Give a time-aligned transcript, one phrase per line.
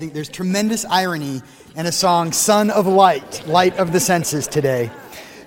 [0.00, 1.42] I think there's tremendous irony
[1.74, 4.92] in a song, Son of Light, Light of the Senses, today.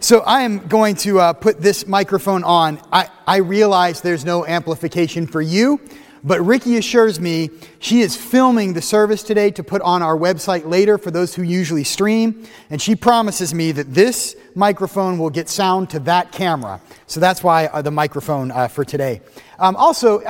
[0.01, 2.81] So I am going to uh, put this microphone on.
[2.91, 5.79] I, I realize there's no amplification for you,
[6.21, 10.69] but Ricky assures me she is filming the service today to put on our website
[10.69, 12.45] later for those who usually stream.
[12.69, 16.81] And she promises me that this microphone will get sound to that camera.
[17.07, 19.21] So that's why uh, the microphone uh, for today.
[19.59, 20.21] Um, also,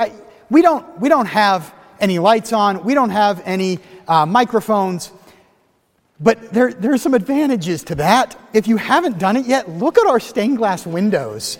[0.48, 3.78] we, don't, we don't have any lights on, we don't have any
[4.12, 5.10] uh, microphones.
[6.20, 8.38] But there, there are some advantages to that.
[8.52, 11.58] If you haven't done it yet, look at our stained glass windows.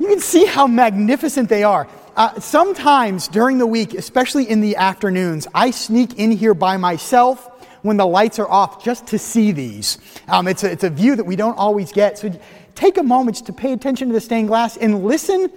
[0.00, 1.86] You can see how magnificent they are.
[2.16, 7.46] Uh, sometimes during the week, especially in the afternoons, I sneak in here by myself
[7.82, 9.98] when the lights are off just to see these.
[10.28, 12.18] Um, it's, a, it's a view that we don't always get.
[12.18, 12.32] So
[12.74, 15.50] take a moment to pay attention to the stained glass and listen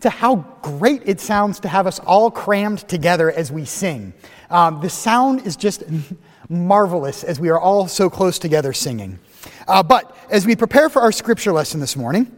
[0.00, 4.12] to how great it sounds to have us all crammed together as we sing.
[4.50, 5.82] Um, the sound is just
[6.48, 9.18] marvelous as we are all so close together singing.
[9.66, 12.30] Uh, but as we prepare for our scripture lesson this morning,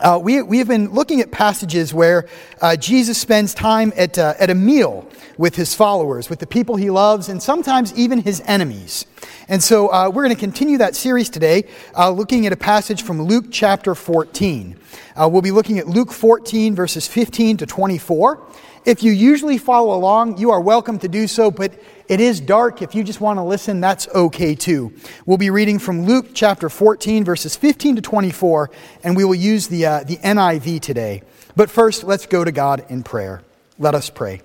[0.00, 2.28] uh, we, we have been looking at passages where
[2.60, 6.76] uh, Jesus spends time at, uh, at a meal with his followers, with the people
[6.76, 9.06] he loves, and sometimes even his enemies.
[9.48, 11.64] And so uh, we're going to continue that series today,
[11.96, 14.78] uh, looking at a passage from Luke chapter 14.
[15.16, 18.46] Uh, we'll be looking at Luke 14, verses 15 to 24.
[18.84, 21.72] If you usually follow along, you are welcome to do so, but
[22.06, 22.82] it is dark.
[22.82, 24.92] If you just want to listen, that's okay too.
[25.24, 28.70] We'll be reading from Luke chapter 14, verses 15 to 24,
[29.02, 31.22] and we will use the, uh, the NIV today.
[31.56, 33.42] But first, let's go to God in prayer.
[33.78, 34.42] Let us pray.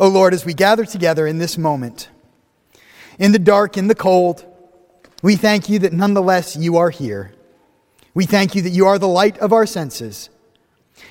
[0.00, 2.08] O Lord, as we gather together in this moment,
[3.18, 4.46] in the dark, in the cold,
[5.22, 7.34] we thank you that nonetheless you are here.
[8.14, 10.30] We thank you that you are the light of our senses.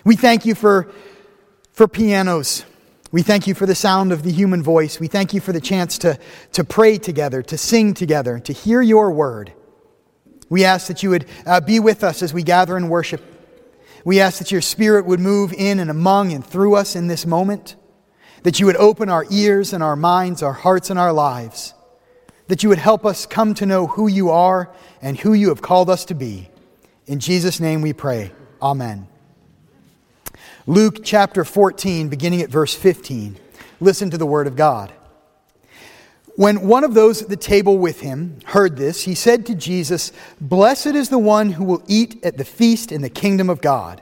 [0.04, 0.92] We thank you for,
[1.72, 2.66] for pianos.
[3.12, 5.00] We thank you for the sound of the human voice.
[5.00, 6.18] We thank you for the chance to,
[6.54, 9.54] to pray together, to sing together, to hear your word.
[10.50, 13.22] We ask that you would uh, be with us as we gather and worship.
[14.04, 17.28] We ask that your spirit would move in and among and through us in this
[17.28, 17.76] moment,
[18.44, 21.74] that you would open our ears and our minds, our hearts and our lives,
[22.48, 25.62] that you would help us come to know who you are and who you have
[25.62, 26.50] called us to be.
[27.06, 28.32] In Jesus' name we pray.
[28.62, 29.08] Amen.
[30.68, 33.38] Luke chapter 14, beginning at verse 15.
[33.80, 34.94] Listen to the word of God.
[36.36, 40.12] When one of those at the table with him heard this, he said to Jesus,
[40.40, 44.02] Blessed is the one who will eat at the feast in the kingdom of God.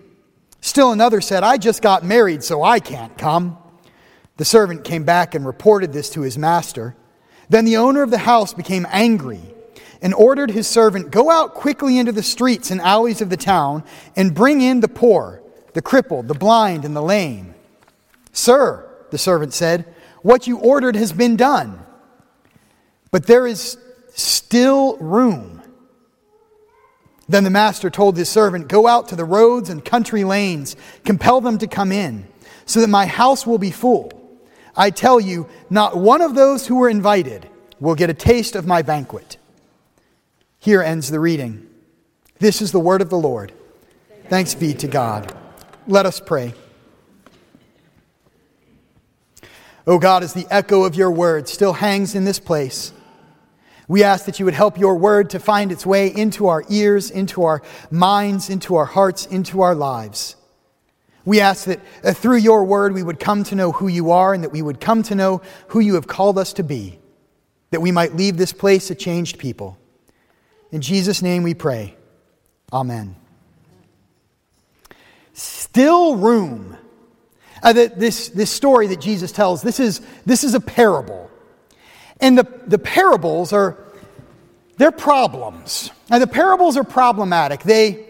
[0.61, 3.57] Still another said, I just got married, so I can't come.
[4.37, 6.95] The servant came back and reported this to his master.
[7.49, 9.41] Then the owner of the house became angry
[10.01, 13.83] and ordered his servant, Go out quickly into the streets and alleys of the town
[14.15, 15.41] and bring in the poor,
[15.73, 17.53] the crippled, the blind, and the lame.
[18.31, 19.85] Sir, the servant said,
[20.21, 21.79] What you ordered has been done,
[23.11, 23.77] but there is
[24.13, 25.60] still room.
[27.31, 30.75] Then the master told his servant, Go out to the roads and country lanes,
[31.05, 32.27] compel them to come in,
[32.65, 34.11] so that my house will be full.
[34.75, 37.47] I tell you, not one of those who were invited
[37.79, 39.37] will get a taste of my banquet.
[40.59, 41.69] Here ends the reading.
[42.39, 43.53] This is the word of the Lord.
[44.27, 45.33] Thanks be to God.
[45.87, 46.53] Let us pray.
[49.87, 52.91] O oh God, as the echo of your word still hangs in this place,
[53.91, 57.11] we ask that you would help your word to find its way into our ears,
[57.11, 60.37] into our minds, into our hearts, into our lives.
[61.25, 64.33] We ask that uh, through your word we would come to know who you are
[64.33, 66.99] and that we would come to know who you have called us to be,
[67.71, 69.77] that we might leave this place a changed people.
[70.71, 71.97] In Jesus' name we pray.
[72.71, 73.17] Amen.
[75.33, 76.77] Still room.
[77.61, 81.29] Uh, this, this story that Jesus tells, this is, this is a parable.
[82.21, 83.80] And the, the parables are,
[84.81, 85.91] they're problems.
[86.09, 87.61] Now, the parables are problematic.
[87.61, 88.03] They,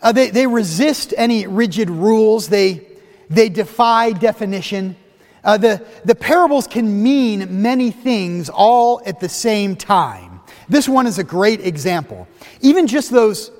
[0.00, 2.86] uh, they, they resist any rigid rules, they,
[3.28, 4.96] they defy definition.
[5.44, 10.40] Uh, the, the parables can mean many things all at the same time.
[10.70, 12.26] This one is a great example.
[12.62, 13.50] Even just those,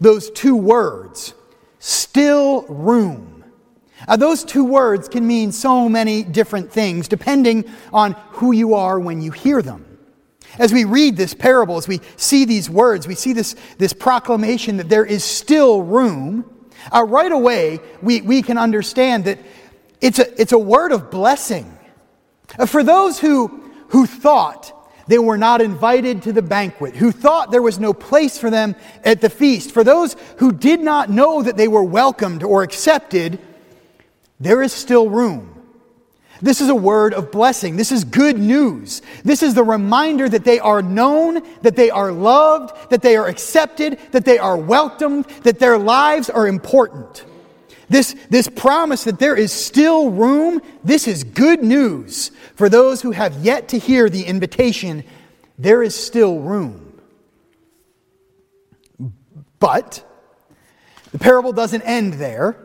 [0.00, 1.34] those two words,
[1.80, 3.44] still room.
[4.08, 8.98] Uh, those two words can mean so many different things depending on who you are
[8.98, 9.85] when you hear them.
[10.58, 14.78] As we read this parable, as we see these words, we see this, this proclamation
[14.78, 16.50] that there is still room.
[16.90, 19.38] Uh, right away, we, we can understand that
[20.00, 21.76] it's a, it's a word of blessing.
[22.58, 23.48] Uh, for those who,
[23.88, 24.72] who thought
[25.08, 28.74] they were not invited to the banquet, who thought there was no place for them
[29.04, 33.38] at the feast, for those who did not know that they were welcomed or accepted,
[34.40, 35.55] there is still room.
[36.42, 37.76] This is a word of blessing.
[37.76, 39.02] This is good news.
[39.24, 43.26] This is the reminder that they are known, that they are loved, that they are
[43.26, 47.24] accepted, that they are welcomed, that their lives are important.
[47.88, 53.12] This, this promise that there is still room, this is good news for those who
[53.12, 55.04] have yet to hear the invitation.
[55.58, 57.00] There is still room.
[59.58, 60.04] But
[61.12, 62.56] the parable doesn't end there.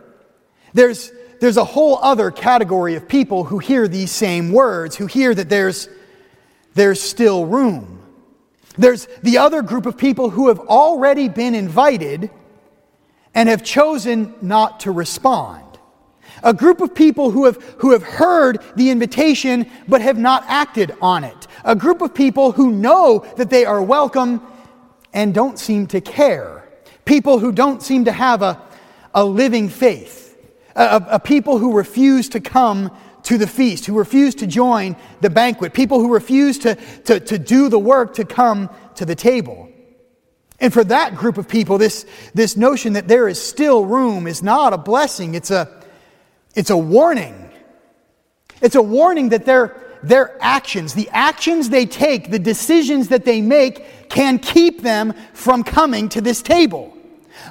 [0.73, 5.33] There's, there's a whole other category of people who hear these same words, who hear
[5.33, 5.89] that there's,
[6.75, 7.99] there's still room.
[8.77, 12.29] There's the other group of people who have already been invited
[13.33, 15.65] and have chosen not to respond.
[16.43, 20.95] A group of people who have, who have heard the invitation but have not acted
[21.01, 21.47] on it.
[21.65, 24.45] A group of people who know that they are welcome
[25.11, 26.69] and don't seem to care.
[27.03, 28.61] People who don't seem to have a,
[29.15, 30.20] a living faith
[30.75, 32.91] a, a people who refuse to come
[33.23, 36.75] to the feast, who refuse to join the banquet, people who refuse to,
[37.05, 39.69] to, to do the work to come to the table.
[40.59, 44.43] And for that group of people, this, this notion that there is still room is
[44.43, 45.83] not a blessing, it's a,
[46.55, 47.49] it's a warning.
[48.61, 53.41] It's a warning that their, their actions, the actions they take, the decisions that they
[53.41, 56.95] make, can keep them from coming to this table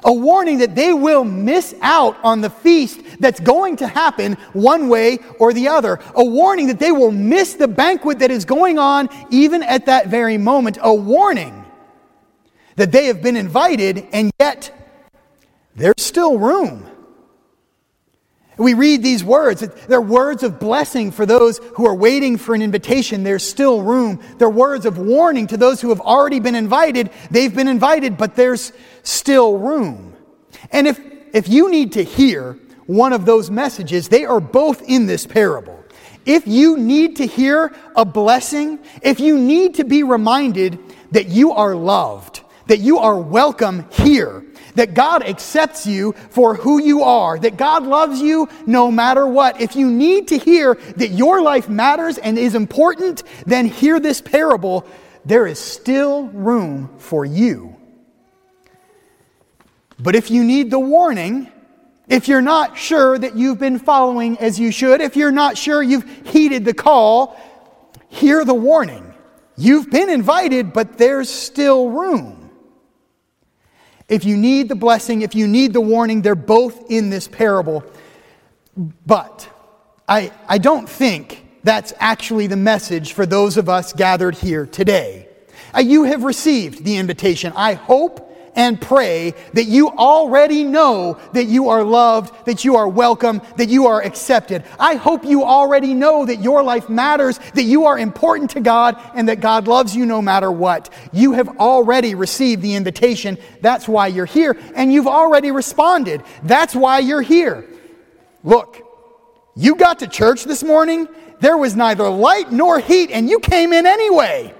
[0.03, 4.89] a warning that they will miss out on the feast that's going to happen one
[4.89, 8.79] way or the other, a warning that they will miss the banquet that is going
[8.79, 11.65] on even at that very moment, a warning
[12.75, 14.71] that they have been invited and yet
[15.75, 16.90] there's still room.
[18.57, 19.61] We read these words.
[19.87, 23.23] They're words of blessing for those who are waiting for an invitation.
[23.23, 24.21] There's still room.
[24.37, 27.11] They're words of warning to those who have already been invited.
[27.31, 30.15] They've been invited, but there's still room.
[30.71, 30.99] And if,
[31.33, 35.81] if you need to hear one of those messages, they are both in this parable.
[36.25, 40.77] If you need to hear a blessing, if you need to be reminded
[41.11, 44.45] that you are loved, that you are welcome here,
[44.75, 49.61] that God accepts you for who you are, that God loves you no matter what.
[49.61, 54.21] If you need to hear that your life matters and is important, then hear this
[54.21, 54.85] parable.
[55.25, 57.75] There is still room for you.
[59.99, 61.51] But if you need the warning,
[62.07, 65.81] if you're not sure that you've been following as you should, if you're not sure
[65.81, 67.39] you've heeded the call,
[68.09, 69.13] hear the warning.
[69.55, 72.40] You've been invited, but there's still room.
[74.11, 77.81] If you need the blessing, if you need the warning, they're both in this parable.
[79.05, 79.49] But
[80.05, 85.29] I, I don't think that's actually the message for those of us gathered here today.
[85.73, 87.53] Uh, you have received the invitation.
[87.55, 92.87] I hope and pray that you already know that you are loved, that you are
[92.87, 94.63] welcome, that you are accepted.
[94.79, 99.01] I hope you already know that your life matters, that you are important to God,
[99.15, 100.93] and that God loves you no matter what.
[101.13, 103.37] You have already received the invitation.
[103.61, 104.57] That's why you're here.
[104.75, 106.23] And you've already responded.
[106.43, 107.65] That's why you're here.
[108.43, 108.81] Look,
[109.55, 111.07] you got to church this morning.
[111.39, 114.53] There was neither light nor heat, and you came in anyway.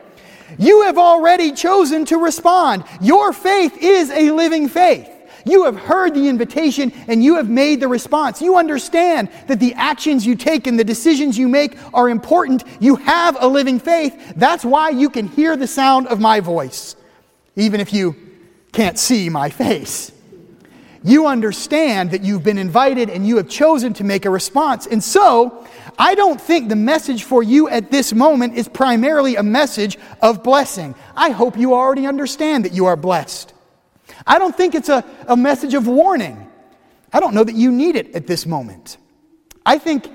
[0.57, 2.83] You have already chosen to respond.
[3.01, 5.09] Your faith is a living faith.
[5.45, 8.41] You have heard the invitation and you have made the response.
[8.41, 12.63] You understand that the actions you take and the decisions you make are important.
[12.79, 14.33] You have a living faith.
[14.35, 16.95] That's why you can hear the sound of my voice,
[17.55, 18.15] even if you
[18.71, 20.11] can't see my face.
[21.03, 24.85] You understand that you've been invited and you have chosen to make a response.
[24.85, 25.67] And so,
[25.97, 30.43] I don't think the message for you at this moment is primarily a message of
[30.43, 30.93] blessing.
[31.15, 33.53] I hope you already understand that you are blessed.
[34.27, 36.47] I don't think it's a, a message of warning.
[37.11, 38.97] I don't know that you need it at this moment.
[39.65, 40.07] I think,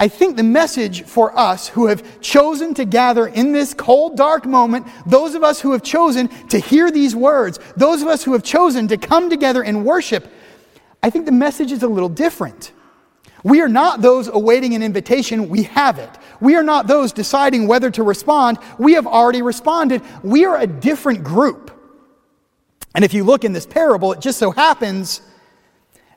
[0.00, 4.46] I think the message for us who have chosen to gather in this cold, dark
[4.46, 8.32] moment, those of us who have chosen to hear these words, those of us who
[8.34, 10.28] have chosen to come together and worship,
[11.02, 12.72] I think the message is a little different.
[13.42, 16.10] We are not those awaiting an invitation, we have it.
[16.40, 20.02] We are not those deciding whether to respond, we have already responded.
[20.22, 21.72] We are a different group.
[22.94, 25.22] And if you look in this parable, it just so happens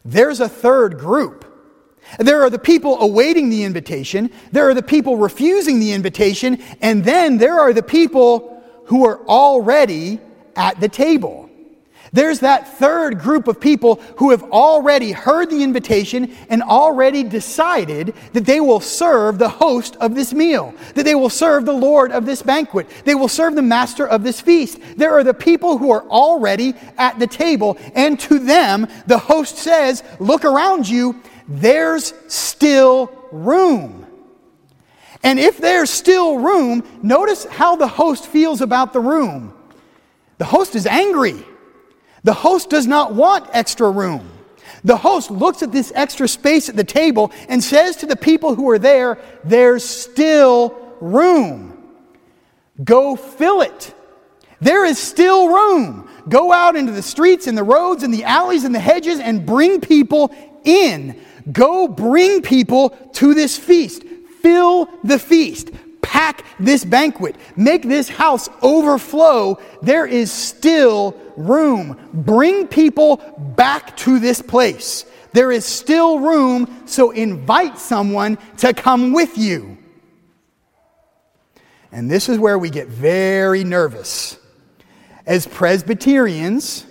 [0.04, 1.46] there's a third group.
[2.20, 7.04] There are the people awaiting the invitation, there are the people refusing the invitation, and
[7.04, 10.20] then there are the people who are already
[10.56, 11.50] at the table.
[12.14, 18.14] There's that third group of people who have already heard the invitation and already decided
[18.34, 22.12] that they will serve the host of this meal, that they will serve the Lord
[22.12, 24.80] of this banquet, they will serve the master of this feast.
[24.98, 29.58] There are the people who are already at the table, and to them, the host
[29.58, 34.06] says, Look around you, there's still room.
[35.24, 39.54] And if there's still room, notice how the host feels about the room.
[40.38, 41.46] The host is angry.
[42.24, 44.28] The host does not want extra room.
[44.84, 48.56] The host looks at this extra space at the table and says to the people
[48.56, 51.78] who are there, There's still room.
[52.84, 53.94] Go fill it.
[54.60, 56.10] There is still room.
[56.30, 59.46] Go out into the streets and the roads and the alleys and the hedges and
[59.46, 60.34] bring people
[60.64, 61.20] in.
[61.52, 64.04] Go bring people to this feast.
[64.42, 65.70] Fill the feast
[66.12, 71.98] pack this banquet, make this house overflow, there is still room.
[72.14, 73.18] Bring people
[73.56, 75.06] back to this place.
[75.32, 79.78] There is still room, so invite someone to come with you.
[81.94, 84.38] And this is where we get very nervous
[85.26, 86.86] as Presbyterians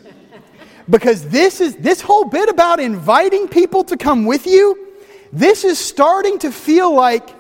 [0.91, 4.91] because this is this whole bit about inviting people to come with you
[5.33, 7.31] this is starting to feel like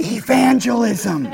[0.00, 1.32] evangelism.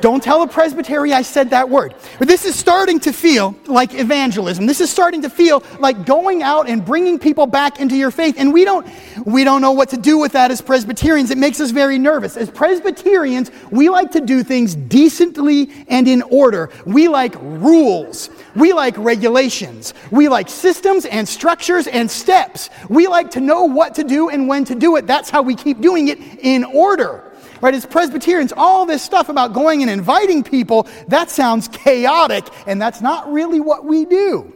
[0.00, 1.94] Don't tell a presbytery I said that word.
[2.18, 4.66] But this is starting to feel like evangelism.
[4.66, 8.36] This is starting to feel like going out and bringing people back into your faith.
[8.38, 8.86] And we don't,
[9.26, 11.30] we don't know what to do with that as Presbyterians.
[11.30, 12.36] It makes us very nervous.
[12.36, 16.70] As Presbyterians, we like to do things decently and in order.
[16.86, 18.30] We like rules.
[18.56, 19.94] We like regulations.
[20.10, 22.70] We like systems and structures and steps.
[22.88, 25.06] We like to know what to do and when to do it.
[25.06, 27.29] That's how we keep doing it in order
[27.60, 27.74] right?
[27.74, 33.00] As Presbyterians, all this stuff about going and inviting people, that sounds chaotic, and that's
[33.00, 34.52] not really what we do.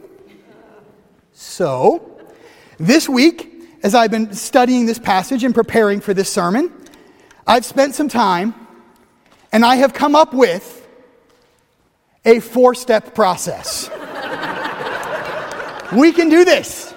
[1.33, 2.19] So,
[2.77, 3.51] this week,
[3.83, 6.71] as I've been studying this passage and preparing for this sermon,
[7.45, 8.55] I've spent some time
[9.51, 10.87] and I have come up with
[12.25, 13.91] a four step process.
[15.93, 16.94] we can do this.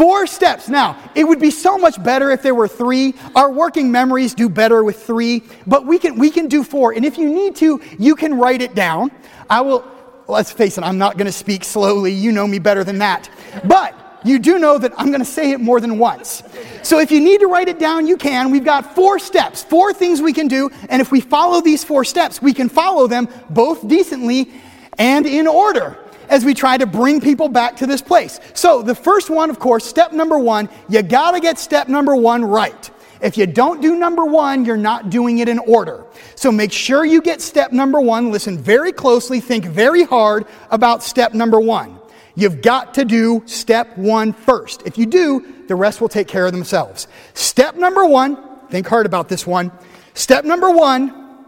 [0.00, 0.70] Four steps.
[0.70, 3.12] Now, it would be so much better if there were three.
[3.36, 6.92] Our working memories do better with three, but we can, we can do four.
[6.94, 9.10] And if you need to, you can write it down.
[9.50, 9.84] I will,
[10.26, 12.12] let's face it, I'm not going to speak slowly.
[12.12, 13.28] You know me better than that.
[13.64, 16.44] But you do know that I'm going to say it more than once.
[16.82, 18.50] So if you need to write it down, you can.
[18.50, 20.70] We've got four steps, four things we can do.
[20.88, 24.50] And if we follow these four steps, we can follow them both decently
[24.96, 25.98] and in order
[26.30, 28.40] as we try to bring people back to this place.
[28.54, 32.16] So, the first one, of course, step number one, you got to get step number
[32.16, 32.90] one right.
[33.20, 36.04] If you don't do number one, you're not doing it in order.
[36.36, 38.32] So make sure you get step number one.
[38.32, 41.98] Listen very closely, think very hard about step number one.
[42.34, 44.82] You've got to do step one first.
[44.86, 47.08] If you do, the rest will take care of themselves.
[47.34, 48.38] Step number one,
[48.70, 49.70] think hard about this one.
[50.14, 51.44] Step number one,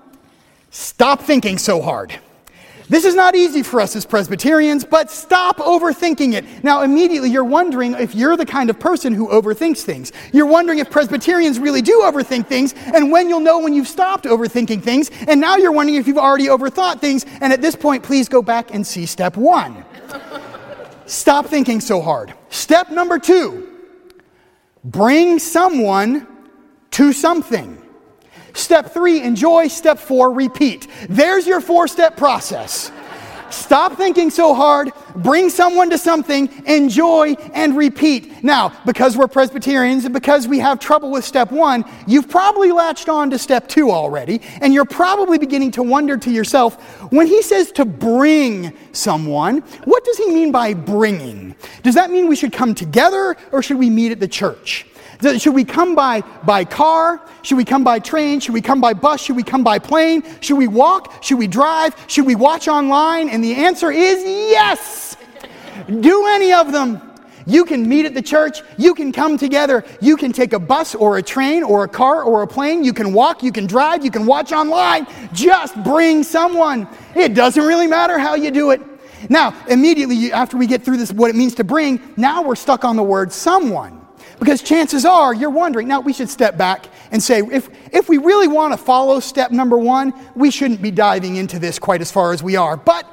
[0.71, 2.19] stop thinking so hard.
[2.93, 6.45] This is not easy for us as Presbyterians, but stop overthinking it.
[6.63, 10.13] Now, immediately you're wondering if you're the kind of person who overthinks things.
[10.31, 14.27] You're wondering if Presbyterians really do overthink things, and when you'll know when you've stopped
[14.27, 15.11] overthinking things.
[15.27, 17.25] And now you're wondering if you've already overthought things.
[17.41, 19.87] And at this point, please go back and see step one.
[21.07, 22.35] Stop thinking so hard.
[22.51, 23.71] Step number two
[24.85, 26.27] bring someone
[26.91, 27.82] to something.
[28.55, 29.69] Step three, enjoy.
[29.69, 30.87] Step four, repeat.
[31.09, 32.91] There's your four step process.
[33.53, 38.43] Stop thinking so hard, bring someone to something, enjoy, and repeat.
[38.43, 43.11] Now, because we're Presbyterians and because we have trouble with step one, you've probably latched
[43.11, 46.83] on to step two already, and you're probably beginning to wonder to yourself
[47.13, 51.55] when he says to bring someone, what does he mean by bringing?
[51.83, 54.87] Does that mean we should come together or should we meet at the church?
[55.39, 57.21] Should we come by, by car?
[57.43, 58.41] Should we come by train?
[58.41, 59.23] Should we come by bus?
[59.23, 60.25] Should we come by plane?
[60.41, 61.23] Should we walk?
[61.23, 61.95] Should we drive?
[62.09, 63.29] Should we watch online?
[63.29, 65.17] And the answer is yes.
[66.01, 67.01] Do any of them.
[67.47, 68.63] You can meet at the church.
[68.79, 69.85] You can come together.
[70.01, 72.85] You can take a bus or a train or a car or a plane.
[72.85, 73.43] You can walk.
[73.43, 74.05] You can drive.
[74.05, 75.07] You can watch online.
[75.33, 76.89] Just bring someone.
[77.17, 78.81] It doesn't really matter how you do it.
[79.29, 82.85] Now, immediately after we get through this, what it means to bring, now we're stuck
[82.85, 84.02] on the word someone.
[84.43, 88.19] Because chances are you're wondering, now we should step back and say, if, if we
[88.19, 92.11] really want to follow step number one, we shouldn't be diving into this quite as
[92.11, 92.77] far as we are.
[92.77, 93.07] But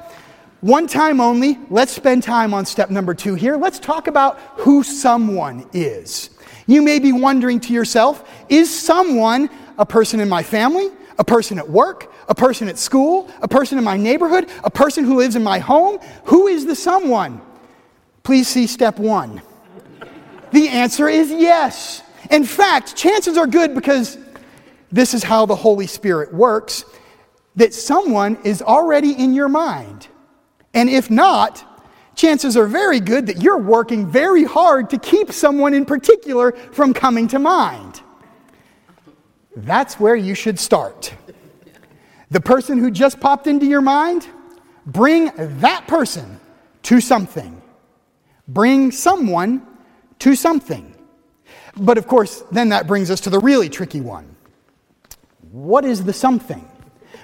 [0.60, 3.56] one time only, let's spend time on step number two here.
[3.56, 6.30] Let's talk about who someone is.
[6.66, 11.60] You may be wondering to yourself, is someone a person in my family, a person
[11.60, 15.36] at work, a person at school, a person in my neighborhood, a person who lives
[15.36, 16.00] in my home?
[16.24, 17.40] Who is the someone?
[18.24, 19.42] Please see step one.
[20.52, 22.02] The answer is yes.
[22.30, 24.18] In fact, chances are good because
[24.92, 26.84] this is how the Holy Spirit works
[27.56, 30.08] that someone is already in your mind.
[30.74, 31.64] And if not,
[32.14, 36.92] chances are very good that you're working very hard to keep someone in particular from
[36.92, 38.00] coming to mind.
[39.56, 41.12] That's where you should start.
[42.30, 44.26] The person who just popped into your mind,
[44.86, 46.38] bring that person
[46.84, 47.60] to something.
[48.46, 49.66] Bring someone
[50.20, 50.94] to something.
[51.76, 54.36] But of course, then that brings us to the really tricky one.
[55.50, 56.69] What is the something?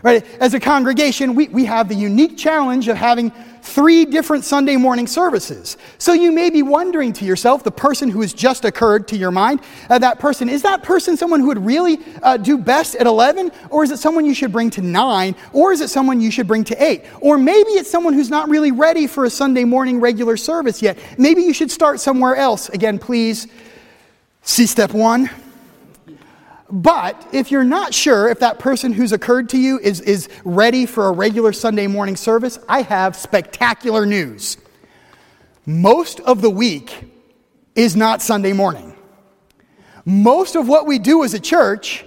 [0.02, 0.24] Right?
[0.40, 3.32] As a congregation, we, we have the unique challenge of having
[3.66, 5.76] three different Sunday morning services.
[5.98, 9.30] So you may be wondering to yourself, the person who has just occurred to your
[9.30, 9.60] mind,
[9.90, 13.50] uh, that person, is that person someone who would really uh, do best at 11?
[13.70, 15.34] Or is it someone you should bring to 9?
[15.52, 17.04] Or is it someone you should bring to 8?
[17.20, 20.98] Or maybe it's someone who's not really ready for a Sunday morning regular service yet.
[21.18, 22.68] Maybe you should start somewhere else.
[22.68, 23.48] Again, please
[24.42, 25.28] see step one.
[26.68, 30.84] But if you're not sure if that person who's occurred to you is, is ready
[30.84, 34.56] for a regular Sunday morning service, I have spectacular news.
[35.64, 37.04] Most of the week
[37.74, 38.96] is not Sunday morning.
[40.04, 42.04] Most of what we do as a church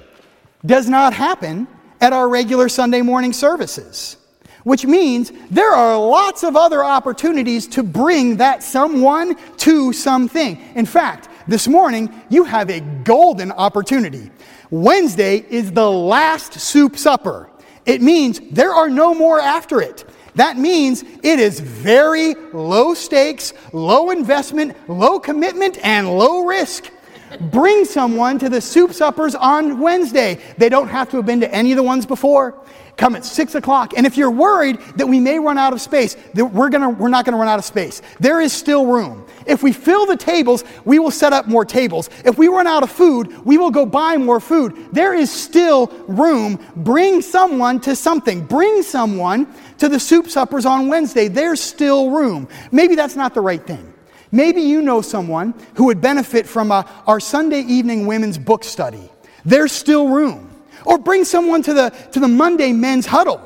[0.65, 1.67] does not happen
[2.01, 4.17] at our regular Sunday morning services,
[4.63, 10.57] which means there are lots of other opportunities to bring that someone to something.
[10.75, 14.31] In fact, this morning, you have a golden opportunity.
[14.69, 17.49] Wednesday is the last soup supper.
[17.85, 20.05] It means there are no more after it.
[20.35, 26.91] That means it is very low stakes, low investment, low commitment, and low risk.
[27.39, 30.39] Bring someone to the soup suppers on Wednesday.
[30.57, 32.61] They don't have to have been to any of the ones before
[32.99, 33.93] come at six o'clock.
[33.95, 37.09] And if you're worried that we may run out of space, that we're, gonna, we're
[37.09, 38.01] not going to run out of space.
[38.19, 39.25] There is still room.
[39.47, 42.09] If we fill the tables, we will set up more tables.
[42.25, 44.75] If we run out of food, we will go buy more food.
[44.91, 46.59] There is still room.
[46.75, 48.45] Bring someone to something.
[48.45, 51.29] Bring someone to the soup suppers on Wednesday.
[51.29, 52.47] There's still room.
[52.71, 53.88] Maybe that's not the right thing.
[54.31, 59.09] Maybe you know someone who would benefit from a, our Sunday evening women's book study.
[59.45, 60.49] There's still room.
[60.85, 63.41] Or bring someone to the, to the Monday men's huddle.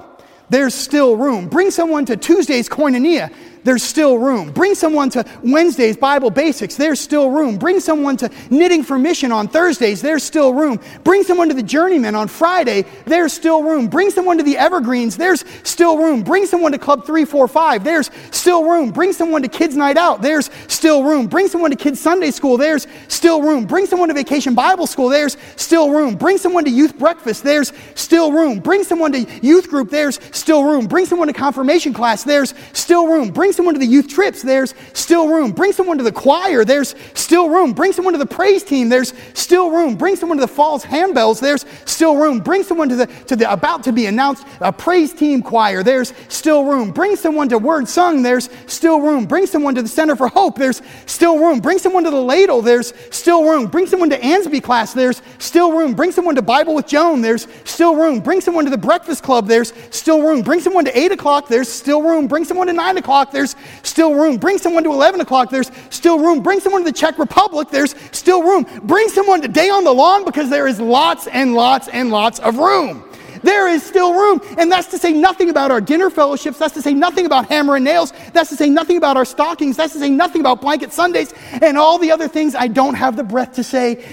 [0.49, 1.47] There's still room.
[1.47, 4.51] Bring someone to Tuesday's koinonia there's still room.
[4.51, 7.57] Bring someone to Wednesday's Bible Basics, there's still room.
[7.57, 10.79] Bring someone to Knitting for Mission on Thursdays, there's still room.
[11.03, 13.87] Bring someone to the Journeyman on Friday, there's still room.
[13.87, 16.23] Bring someone to the Evergreens, there's still room.
[16.23, 18.91] Bring someone to Club 345, there's still room.
[18.91, 21.27] Bring someone to Kids Night Out, there's still room.
[21.27, 23.65] Bring someone to Kids Sunday School, there's still room.
[23.65, 26.15] Bring someone to Vacation Bible School, there's still room.
[26.15, 28.59] Bring someone to Youth Breakfast, there's still room.
[28.59, 30.87] Bring someone to Youth Group, there's still room.
[30.87, 33.29] Bring someone to Confirmation Class, there's still room.
[33.29, 35.51] Bring someone to the youth trips, there's still room.
[35.51, 37.73] Bring someone to the choir, there's still room.
[37.73, 39.95] Bring someone to the praise team, there's still room.
[39.95, 42.39] Bring someone to the falls handbells, there's still room.
[42.39, 46.13] Bring someone to the, to the about to be announced a praise team choir, there's
[46.27, 46.91] still room.
[46.91, 49.25] Bring someone to word sung, there's still room.
[49.25, 51.59] Bring someone to the Center for Hope, there's still room.
[51.59, 53.67] Bring someone to the ladle, there's still room.
[53.67, 55.93] Bring someone to Ansby class, there's still room.
[55.93, 58.19] Bring someone to Bible with Joan, there's still room.
[58.19, 60.41] Bring someone to the breakfast club, there's still room.
[60.41, 62.27] Bring someone to 8 o'clock, there's still room.
[62.27, 63.42] Bring someone to 9 o'clock, there's
[63.83, 64.37] still room.
[64.37, 66.41] Bring someone to 11 o'clock, there's still room.
[66.41, 68.65] Bring someone to the Czech Republic, there's still room.
[68.83, 72.39] Bring someone to Day on the Lawn because there is lots and lots and lots
[72.39, 73.03] of room.
[73.43, 74.41] There is still room.
[74.57, 76.57] And that's to say nothing about our dinner fellowships.
[76.57, 78.13] That's to say nothing about hammer and nails.
[78.31, 79.77] That's to say nothing about our stockings.
[79.77, 83.17] That's to say nothing about blanket Sundays and all the other things I don't have
[83.17, 84.05] the breath to say.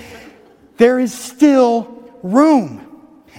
[0.76, 2.89] There is still room.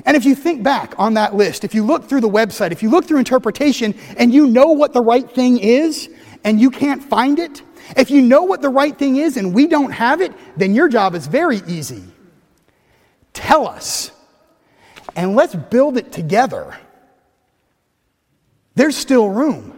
[0.05, 2.81] And if you think back on that list, if you look through the website, if
[2.81, 6.09] you look through interpretation and you know what the right thing is
[6.43, 7.61] and you can't find it,
[7.97, 10.87] if you know what the right thing is and we don't have it, then your
[10.87, 12.03] job is very easy.
[13.33, 14.11] Tell us,
[15.15, 16.77] and let's build it together.
[18.75, 19.77] There's still room.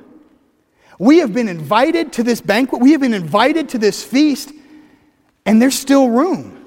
[0.99, 4.51] We have been invited to this banquet, we have been invited to this feast,
[5.45, 6.62] and there's still room.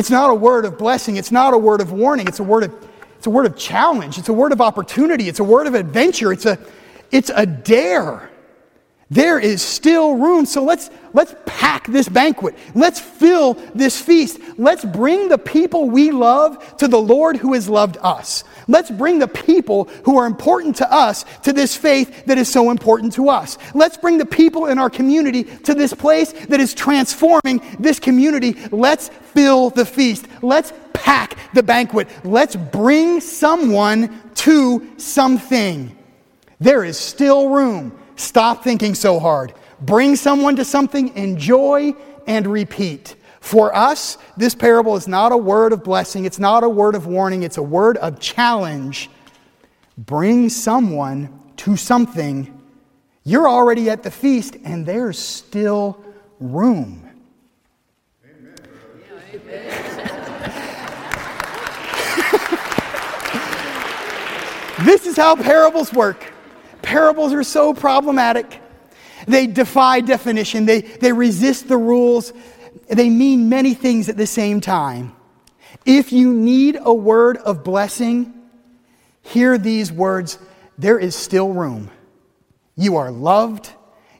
[0.00, 2.62] It's not a word of blessing, it's not a word of warning, it's a word
[2.62, 2.74] of,
[3.18, 6.32] it's a word of challenge, it's a word of opportunity, it's a word of adventure,
[6.32, 6.58] it's a,
[7.10, 8.29] it's a dare.
[9.10, 10.46] There is still room.
[10.46, 12.56] So let's, let's pack this banquet.
[12.76, 14.38] Let's fill this feast.
[14.56, 18.44] Let's bring the people we love to the Lord who has loved us.
[18.68, 22.70] Let's bring the people who are important to us to this faith that is so
[22.70, 23.58] important to us.
[23.74, 28.56] Let's bring the people in our community to this place that is transforming this community.
[28.70, 30.26] Let's fill the feast.
[30.40, 32.06] Let's pack the banquet.
[32.22, 35.96] Let's bring someone to something.
[36.60, 37.99] There is still room.
[38.20, 39.54] Stop thinking so hard.
[39.80, 41.94] Bring someone to something, enjoy,
[42.26, 43.16] and repeat.
[43.40, 47.06] For us, this parable is not a word of blessing, it's not a word of
[47.06, 49.08] warning, it's a word of challenge.
[49.96, 52.60] Bring someone to something.
[53.24, 56.04] You're already at the feast, and there's still
[56.40, 57.08] room.
[64.84, 66.29] this is how parables work.
[66.90, 68.60] Parables are so problematic.
[69.28, 72.32] They defy definition, they, they resist the rules,
[72.88, 75.14] they mean many things at the same time.
[75.86, 78.34] If you need a word of blessing,
[79.22, 80.40] hear these words
[80.78, 81.92] there is still room.
[82.74, 83.70] You are loved,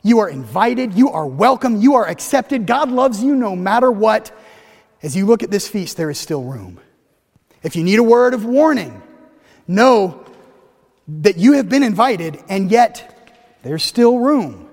[0.04, 2.66] you are invited, you are welcome, you are accepted.
[2.66, 4.30] God loves you no matter what.
[5.02, 6.78] As you look at this feast, there is still room.
[7.64, 9.02] If you need a word of warning,
[9.66, 10.24] know
[11.18, 14.68] that you have been invited, and yet there's still room.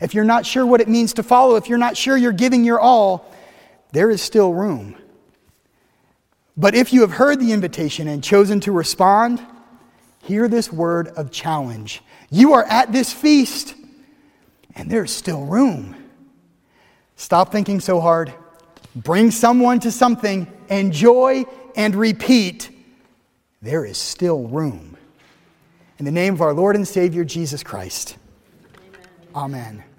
[0.00, 2.64] If you're not sure what it means to follow, if you're not sure you're giving
[2.64, 3.32] your all,
[3.92, 4.96] there is still room.
[6.56, 9.44] But if you have heard the invitation and chosen to respond,
[10.22, 12.02] hear this word of challenge.
[12.30, 13.74] You are at this feast,
[14.74, 15.96] and there's still room.
[17.16, 18.32] Stop thinking so hard.
[18.94, 21.44] Bring someone to something, enjoy
[21.76, 22.70] and repeat.
[23.62, 24.89] There is still room.
[26.00, 28.16] In the name of our Lord and Savior Jesus Christ.
[29.34, 29.54] Amen.
[29.76, 29.89] Amen.